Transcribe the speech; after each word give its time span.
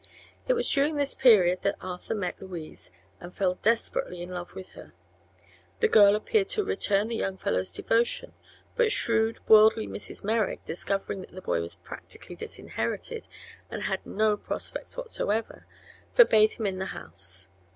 It 0.47 0.53
was 0.53 0.67
during 0.67 0.95
this 0.95 1.13
period 1.13 1.61
that 1.61 1.75
Arthur 1.79 2.15
met 2.15 2.41
Louise 2.41 2.89
and 3.19 3.31
fell 3.35 3.59
desperately 3.61 4.23
in 4.23 4.31
love 4.31 4.55
with 4.55 4.69
her. 4.69 4.93
The 5.79 5.87
girl 5.87 6.15
appeared 6.15 6.49
to 6.49 6.63
return 6.63 7.07
the 7.07 7.15
young 7.15 7.37
fellow's 7.37 7.71
devotion, 7.71 8.33
but 8.75 8.91
shrewd, 8.91 9.37
worldly 9.47 9.85
Mrs. 9.85 10.23
Merrick, 10.23 10.65
discovering 10.65 11.21
that 11.21 11.33
the 11.33 11.39
boy 11.41 11.61
was 11.61 11.75
practically 11.75 12.35
disinherited 12.35 13.27
and 13.69 13.83
had 13.83 14.03
no 14.03 14.37
prospects 14.37 14.97
whatever, 14.97 15.67
forbade 16.15 16.53
him 16.53 16.79
the 16.79 16.85
house. 16.97 17.47